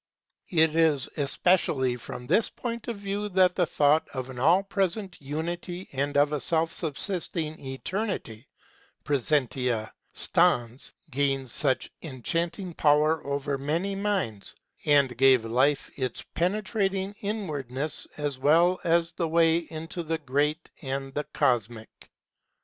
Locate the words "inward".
17.21-17.69